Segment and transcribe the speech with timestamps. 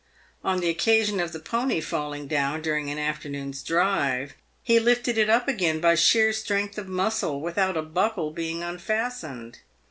[0.43, 5.29] On the occasion of the pony falling down during an afternoon's drive, he lifted it
[5.29, 9.59] up again by sheer strength of muscle, without a buckle being unfastened.